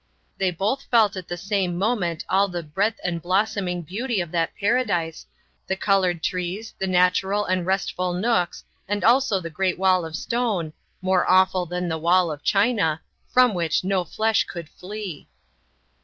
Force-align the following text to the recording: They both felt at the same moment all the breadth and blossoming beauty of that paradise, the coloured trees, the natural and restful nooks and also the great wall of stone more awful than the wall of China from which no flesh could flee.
They 0.39 0.49
both 0.49 0.87
felt 0.89 1.15
at 1.15 1.27
the 1.27 1.37
same 1.37 1.77
moment 1.77 2.25
all 2.27 2.47
the 2.47 2.63
breadth 2.63 2.99
and 3.03 3.21
blossoming 3.21 3.83
beauty 3.83 4.19
of 4.19 4.31
that 4.31 4.55
paradise, 4.55 5.27
the 5.67 5.75
coloured 5.75 6.23
trees, 6.23 6.73
the 6.79 6.87
natural 6.87 7.45
and 7.45 7.67
restful 7.67 8.11
nooks 8.13 8.63
and 8.87 9.03
also 9.03 9.39
the 9.39 9.51
great 9.51 9.77
wall 9.77 10.03
of 10.03 10.15
stone 10.15 10.73
more 11.03 11.29
awful 11.29 11.67
than 11.67 11.87
the 11.87 11.99
wall 11.99 12.31
of 12.31 12.41
China 12.41 12.99
from 13.29 13.53
which 13.53 13.83
no 13.83 14.03
flesh 14.03 14.43
could 14.45 14.69
flee. 14.69 15.27